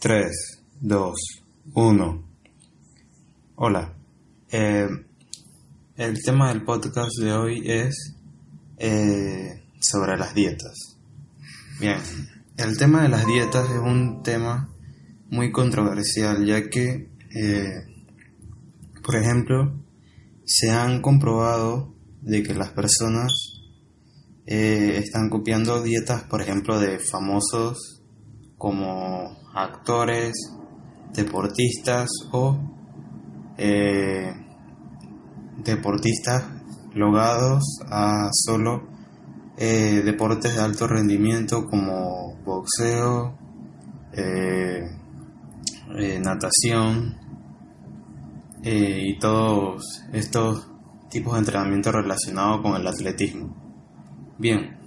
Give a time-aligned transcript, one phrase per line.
[0.00, 0.30] 3,
[0.80, 1.14] 2,
[1.74, 2.22] 1.
[3.56, 3.92] Hola.
[4.50, 4.88] Eh,
[5.96, 8.16] el tema del podcast de hoy es
[8.78, 10.96] eh, sobre las dietas.
[11.78, 11.98] Bien,
[12.56, 14.70] el tema de las dietas es un tema
[15.28, 17.84] muy controversial ya que, eh,
[19.04, 19.84] por ejemplo,
[20.46, 23.34] se han comprobado de que las personas
[24.46, 28.02] están copiando dietas, por ejemplo, de famosos
[28.56, 30.32] como actores,
[31.12, 32.58] deportistas o
[33.56, 34.32] eh,
[35.58, 36.44] deportistas
[36.94, 38.88] logados a solo
[39.56, 43.34] eh, deportes de alto rendimiento como boxeo,
[44.12, 44.88] eh,
[46.22, 47.18] natación
[48.62, 50.68] y todos estos
[51.10, 53.54] tipos de entrenamiento relacionados con el atletismo.
[54.38, 54.78] Bien,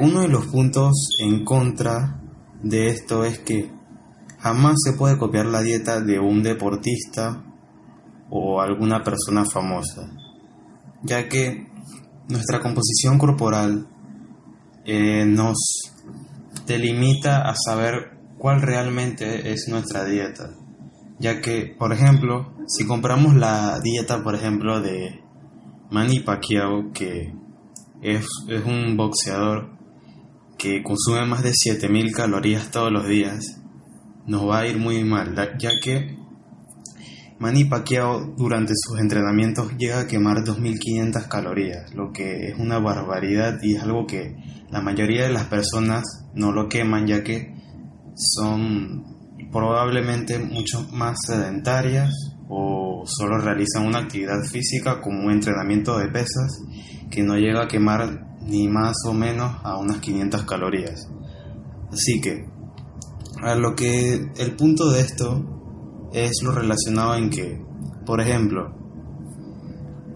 [0.00, 2.23] uno de los puntos en contra
[2.64, 3.70] de esto es que
[4.38, 7.44] jamás se puede copiar la dieta de un deportista
[8.30, 10.10] o alguna persona famosa,
[11.02, 11.66] ya que
[12.28, 13.86] nuestra composición corporal
[14.86, 15.58] eh, nos
[16.66, 20.54] delimita a saber cuál realmente es nuestra dieta,
[21.18, 25.20] ya que, por ejemplo, si compramos la dieta, por ejemplo, de
[25.90, 27.34] Manny Pacquiao, que
[28.00, 29.74] es, es un boxeador
[30.64, 33.60] que consume más de 7000 calorías todos los días,
[34.26, 36.16] nos va a ir muy mal, ya que
[37.38, 37.68] Manny
[38.34, 43.82] durante sus entrenamientos llega a quemar 2500 calorías, lo que es una barbaridad y es
[43.82, 44.36] algo que
[44.70, 47.54] la mayoría de las personas no lo queman ya que
[48.16, 49.04] son
[49.52, 52.10] probablemente mucho más sedentarias
[52.48, 56.58] o solo realizan una actividad física como un entrenamiento de pesas
[57.10, 61.08] que no llega a quemar ni más o menos a unas 500 calorías.
[61.90, 62.46] Así que,
[63.42, 67.62] a lo que el punto de esto es lo relacionado en que,
[68.06, 68.74] por ejemplo,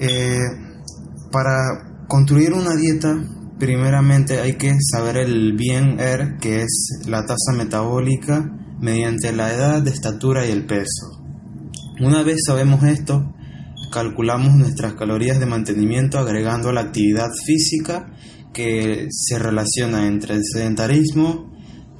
[0.00, 0.40] eh,
[1.30, 3.16] para construir una dieta,
[3.58, 9.86] primeramente hay que saber el bien ER, que es la tasa metabólica, mediante la edad,
[9.86, 11.22] estatura y el peso.
[12.00, 13.32] Una vez sabemos esto,
[13.94, 18.12] calculamos nuestras calorías de mantenimiento agregando la actividad física
[18.52, 21.52] que se relaciona entre el sedentarismo,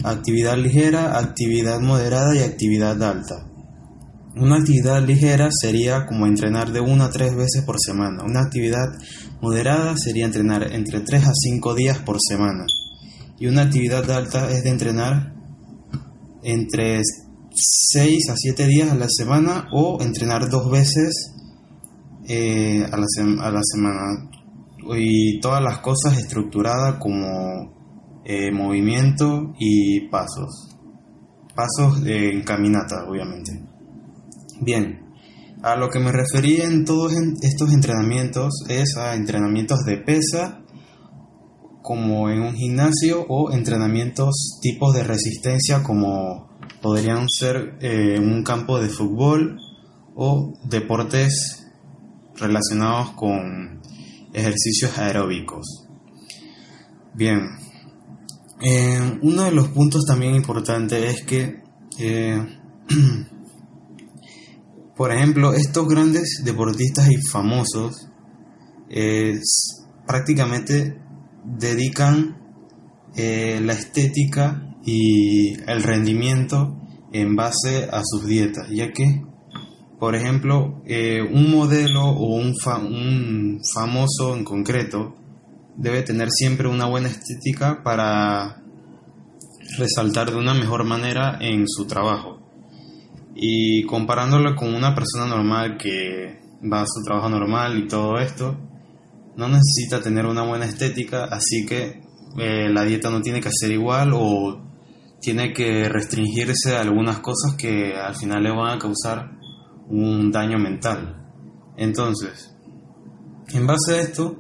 [0.03, 3.47] actividad ligera, actividad moderada y actividad alta.
[4.35, 8.25] Una actividad ligera sería como entrenar de 1 a 3 veces por semana.
[8.25, 8.89] Una actividad
[9.41, 12.65] moderada sería entrenar entre 3 a 5 días por semana.
[13.39, 15.33] Y una actividad alta es de entrenar
[16.43, 21.34] entre 6 a 7 días a la semana o entrenar dos veces
[22.27, 23.07] eh, a, la
[23.43, 24.31] a, la semana
[24.97, 27.75] y todas las cosas estructuradas como
[28.25, 30.77] eh, movimiento y pasos.
[31.55, 33.53] Pasos en caminata, obviamente.
[34.61, 35.05] Bien,
[35.63, 37.13] a lo que me referí en todos
[37.43, 40.63] estos entrenamientos es a entrenamientos de pesa,
[41.83, 46.49] como en un gimnasio, o entrenamientos tipos de resistencia, como
[46.83, 49.59] podrían ser eh, un campo de fútbol
[50.15, 51.64] o deportes
[52.37, 53.81] relacionados con
[54.33, 55.87] ejercicios aeróbicos.
[57.15, 57.41] Bien,
[58.61, 61.63] eh, uno de los puntos también importantes es que,
[61.99, 62.59] eh,
[64.97, 68.09] por ejemplo, estos grandes deportistas y famosos
[70.07, 70.99] prácticamente
[71.45, 72.39] dedican
[73.17, 76.77] eh, la estética y el rendimiento
[77.13, 79.23] en base a sus dietas, ya que
[80.05, 82.55] por ejemplo, eh, un modelo o un,
[83.75, 85.15] famoso en concreto
[85.79, 88.63] debe tener siempre una buena estética para
[89.79, 92.39] resaltar de una mejor manera en su trabajo.
[93.35, 96.39] Y comparándolo con una persona normal que
[96.71, 98.59] va a su trabajo normal y todo esto,
[99.39, 102.03] no necesita tener una buena estética, así que
[102.37, 104.61] eh, la dieta no tiene que ser igual o
[105.23, 109.44] tiene que restringirse a algunas cosas que al final le van a causar
[109.89, 111.17] un daño mental.
[111.77, 112.55] Entonces,
[113.53, 114.37] en base a esto,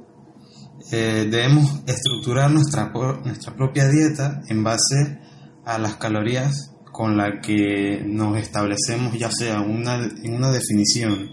[0.93, 2.93] eh, debemos estructurar nuestra,
[3.25, 5.19] nuestra propia dieta en base
[5.65, 11.31] a las calorías con las que nos establecemos, ya sea una, en una definición,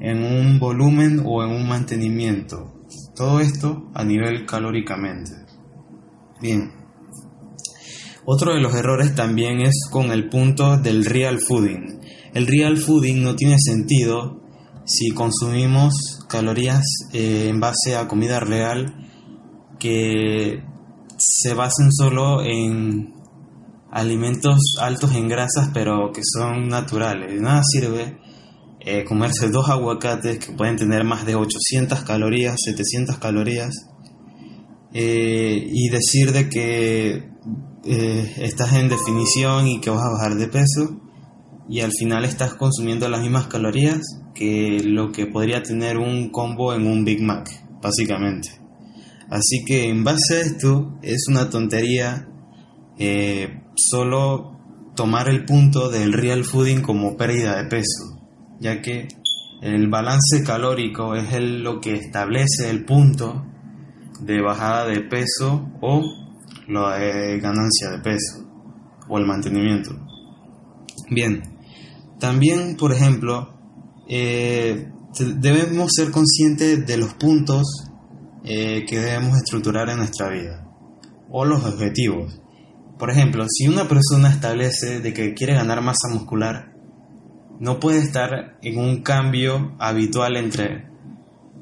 [0.00, 2.72] en un volumen o en un mantenimiento.
[3.14, 5.32] Todo esto a nivel calóricamente.
[6.40, 6.72] Bien.
[8.24, 12.00] Otro de los errores también es con el punto del real fooding.
[12.34, 14.40] El real fooding no tiene sentido
[14.84, 18.94] si consumimos calorías eh, en base a comida real
[19.78, 20.62] que
[21.18, 23.14] se basen solo en
[23.90, 27.32] alimentos altos en grasas pero que son naturales.
[27.32, 28.18] De nada sirve
[28.80, 33.88] eh, comerse dos aguacates que pueden tener más de 800 calorías, 700 calorías
[34.92, 37.30] eh, y decir de que
[37.84, 41.00] eh, estás en definición y que vas a bajar de peso
[41.68, 44.02] y al final estás consumiendo las mismas calorías
[44.34, 47.48] que lo que podría tener un combo en un Big Mac,
[47.82, 48.50] básicamente.
[49.28, 52.28] Así que en base a esto es una tontería
[52.98, 54.56] eh, solo
[54.94, 58.20] tomar el punto del real fooding como pérdida de peso,
[58.60, 59.08] ya que
[59.60, 63.44] el balance calórico es el, lo que establece el punto
[64.20, 66.02] de bajada de peso o
[66.68, 68.46] la ganancia de peso
[69.08, 69.90] o el mantenimiento.
[71.10, 71.42] Bien,
[72.18, 73.54] también, por ejemplo,
[74.08, 74.90] eh,
[75.36, 77.90] debemos ser conscientes de los puntos
[78.44, 80.66] eh, que debemos estructurar en nuestra vida
[81.30, 82.40] o los objetivos.
[82.98, 86.72] Por ejemplo, si una persona establece de que quiere ganar masa muscular,
[87.60, 90.86] no puede estar en un cambio habitual entre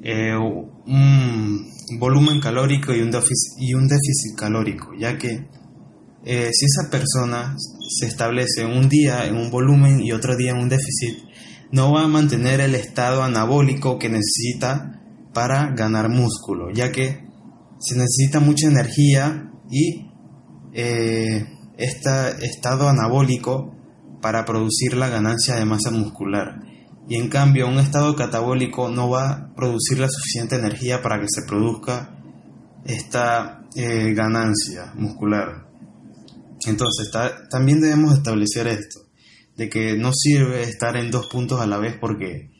[0.02, 5.46] eh, un volumen calórico y un, déficit, y un déficit calórico, ya que
[6.24, 7.56] eh, si esa persona
[7.98, 11.18] se establece un día en un volumen y otro día en un déficit,
[11.70, 15.00] no va a mantener el estado anabólico que necesita
[15.32, 17.24] para ganar músculo, ya que
[17.78, 20.06] se necesita mucha energía y
[21.76, 23.74] este estado anabólico
[24.24, 26.60] para producir la ganancia de masa muscular.
[27.06, 31.26] Y en cambio, un estado catabólico no va a producir la suficiente energía para que
[31.28, 32.16] se produzca
[32.86, 35.66] esta eh, ganancia muscular.
[36.66, 37.10] Entonces,
[37.50, 39.00] también debemos establecer esto,
[39.56, 42.50] de que no sirve estar en dos puntos a la vez porque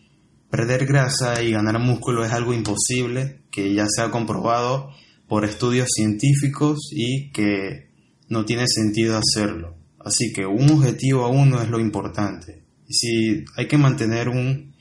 [0.50, 4.90] perder grasa y ganar músculo es algo imposible, que ya se ha comprobado
[5.26, 7.88] por estudios científicos y que
[8.28, 9.76] no tiene sentido hacerlo.
[9.98, 12.62] Así que un objetivo a uno es lo importante.
[12.86, 14.74] Y si hay que mantener un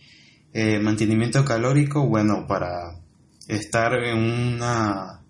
[0.53, 2.99] eh, mantenimiento calórico, bueno, para
[3.47, 5.22] estar en una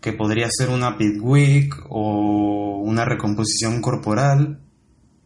[0.00, 4.60] que podría ser una pit week o una recomposición corporal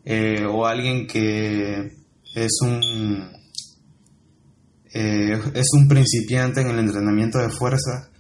[0.04, 1.92] eh, o alguien que
[2.34, 3.30] es un
[4.94, 8.10] eh, es un principiante en el entrenamiento de fuerza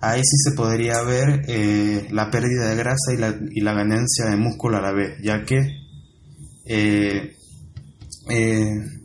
[0.00, 4.26] ahí sí se podría ver eh, la pérdida de grasa y la, y la, ganancia
[4.26, 5.60] de músculo a la vez ya que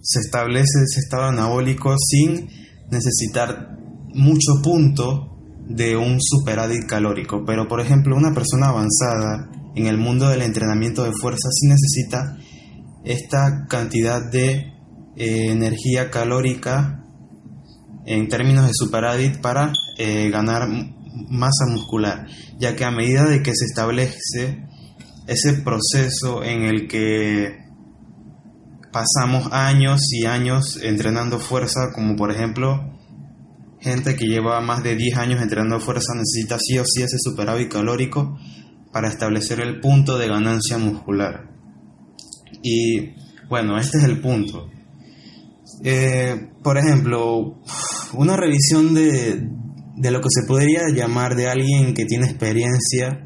[0.02, 2.48] se establece ese estado anabólico sin
[2.92, 3.75] necesitar
[4.13, 5.34] mucho punto
[5.67, 11.03] de un superávit calórico, pero por ejemplo una persona avanzada en el mundo del entrenamiento
[11.03, 12.38] de fuerza sí necesita
[13.03, 14.73] esta cantidad de
[15.15, 17.03] eh, energía calórica
[18.06, 20.67] en términos de superávit para eh, ganar
[21.29, 22.27] masa muscular,
[22.59, 24.65] ya que a medida de que se establece
[25.27, 27.65] ese proceso en el que
[28.91, 32.94] pasamos años y años entrenando fuerza, como por ejemplo
[33.80, 37.72] gente que lleva más de 10 años entrenando fuerza necesita sí o sí ese superávit
[37.72, 38.38] calórico
[38.92, 41.50] para establecer el punto de ganancia muscular.
[42.63, 43.13] Y
[43.50, 44.69] bueno, este es el punto.
[45.83, 47.62] Eh, por ejemplo,
[48.13, 49.50] una revisión de,
[49.97, 53.26] de, lo que se podría llamar de alguien que tiene experiencia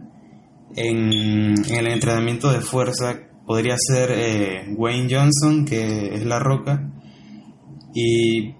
[0.75, 6.91] en, el entrenamiento de fuerza podría ser eh, Wayne Johnson, que es la roca,
[7.93, 8.55] y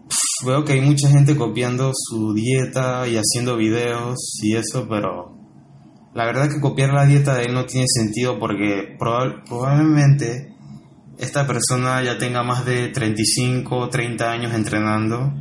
[0.46, 5.38] veo que hay mucha gente copiando su dieta y haciendo videos y eso, pero
[6.14, 10.54] la verdad que copiar la dieta de él no tiene sentido porque probablemente
[11.18, 15.34] esta persona ya tenga más de 35 o 30 años entrenando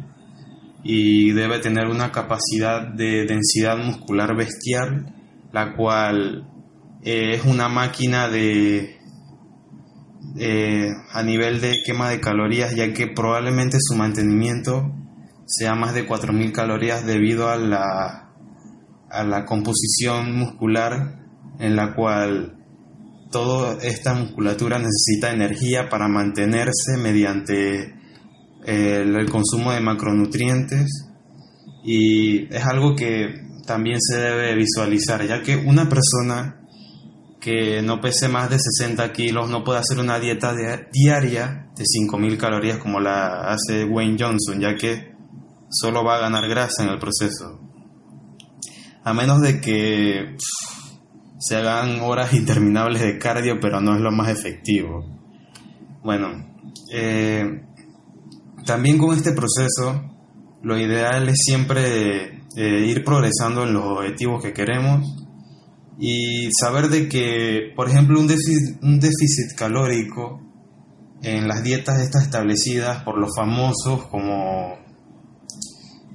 [0.83, 5.15] y debe tener una capacidad de densidad muscular bestial,
[5.53, 6.49] la cual
[7.03, 8.98] es una máquina de
[10.39, 14.93] eh, a nivel de quema de calorías, ya que probablemente su mantenimiento
[15.47, 18.31] sea más de 4.000 calorías debido a la,
[19.11, 21.21] a la composición muscular
[21.59, 22.57] en la cual
[23.31, 27.95] toda esta musculatura necesita energía para mantenerse mediante
[28.65, 31.09] el, el consumo de macronutrientes.
[31.85, 36.58] Y es algo que también se debe visualizar, ya que una persona
[37.41, 40.55] que no pese más de 60 kilos no puede hacer una dieta
[40.93, 45.15] diaria de 5.000 calorías como la hace Wayne Johnson, ya que
[45.71, 47.61] solo va a ganar grasa en el proceso.
[49.05, 50.37] A menos de que
[51.39, 55.05] se hagan horas interminables de cardio, pero no es lo más efectivo.
[56.03, 56.57] Bueno,
[56.93, 57.63] eh,
[58.67, 60.03] también con este proceso,
[60.63, 65.28] lo ideal es siempre eh, ir progresando en los objetivos que queremos
[65.99, 70.41] y saber de que, por ejemplo, un déficit, calórico
[71.23, 74.79] en las dietas estas establecidas por los famosos como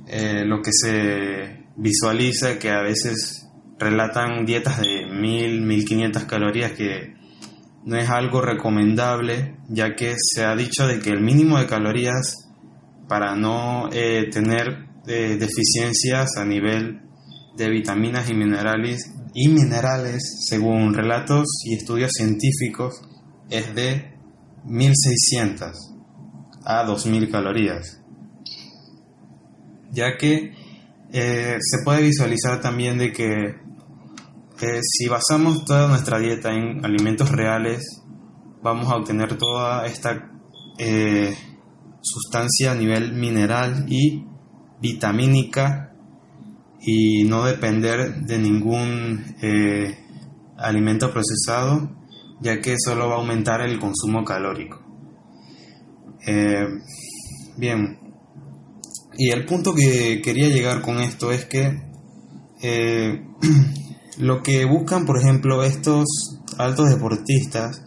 [0.08, 7.16] eh, lo que se visualiza que a veces relatan dietas de 1000, 1500 calorías que
[7.84, 12.44] no es algo recomendable ya que se ha dicho de que el mínimo de calorías
[13.10, 17.02] para no eh, tener eh, deficiencias a nivel
[17.58, 23.02] de vitaminas y minerales, y minerales, según relatos y estudios científicos,
[23.50, 24.14] es de
[24.66, 25.94] 1600
[26.66, 28.02] a 2000 calorías.
[29.92, 30.54] Ya que
[31.12, 33.64] eh, se puede visualizar también de que
[34.82, 38.02] si basamos toda nuestra dieta en alimentos reales,
[38.62, 40.32] vamos a obtener toda esta
[40.78, 41.36] eh,
[42.02, 44.26] sustancia a nivel mineral y
[44.80, 45.93] vitamínica
[46.86, 49.98] y no depender de ningún eh,
[50.58, 51.90] alimento procesado,
[52.42, 54.82] ya que solo va a aumentar el consumo calórico.
[56.28, 56.68] Eh,
[57.58, 58.00] bien,
[59.18, 61.82] y el punto que quería llegar con esto es que
[62.62, 63.26] eh,
[64.18, 66.06] lo que buscan, por ejemplo, estos
[66.58, 67.82] altos deportistas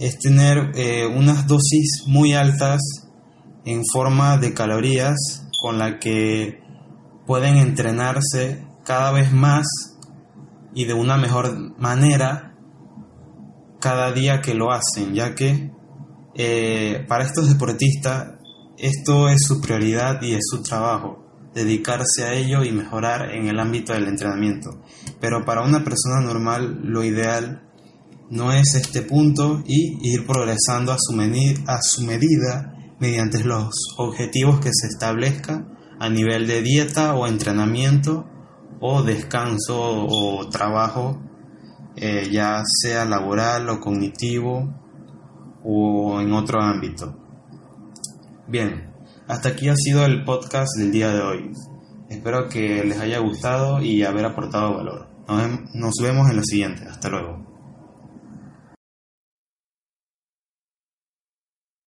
[0.00, 0.72] es tener
[1.14, 2.80] unas dosis muy altas
[3.64, 6.63] en forma de calorías con la que
[7.26, 9.66] pueden entrenarse cada vez más
[10.74, 12.54] y de una mejor manera
[13.80, 15.70] cada día que lo hacen, ya que
[16.34, 18.34] eh, para estos deportistas
[18.78, 23.60] esto es su prioridad y es su trabajo, dedicarse a ello y mejorar en el
[23.60, 24.82] ámbito del entrenamiento.
[25.20, 27.62] Pero para una persona normal lo ideal
[28.30, 31.14] no es este punto y ir progresando a su,
[31.66, 38.26] a su medida mediante los objetivos que se establezcan a nivel de dieta o entrenamiento
[38.80, 41.18] o descanso o trabajo,
[41.96, 44.72] eh, ya sea laboral o cognitivo
[45.62, 47.16] o en otro ámbito.
[48.46, 48.92] Bien,
[49.26, 51.52] hasta aquí ha sido el podcast del día de hoy.
[52.08, 55.08] Espero que les haya gustado y haber aportado valor.
[55.72, 56.84] nos vemos en la siguiente.
[56.84, 57.53] Hasta luego.